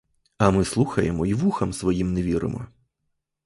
А 0.37 0.51
ми 0.51 0.65
слухаємо 0.65 1.25
й 1.25 1.33
вухам 1.33 1.73
своїм 1.73 2.13
не 2.13 2.23
віримо. 2.23 2.65